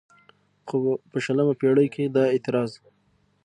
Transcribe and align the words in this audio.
خو 0.67 0.77
په 1.09 1.17
شلمه 1.25 1.53
پېړۍ 1.59 1.87
کې 1.93 2.03
دا 2.15 2.23
اعتراض 2.33 2.71